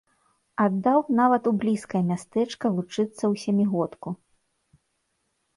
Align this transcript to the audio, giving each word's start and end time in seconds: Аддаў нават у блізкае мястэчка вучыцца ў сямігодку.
Аддаў 0.63 1.01
нават 1.19 1.49
у 1.51 1.53
блізкае 1.65 2.01
мястэчка 2.11 2.65
вучыцца 2.79 3.13
ў 3.13 3.33
сямігодку. 3.43 4.09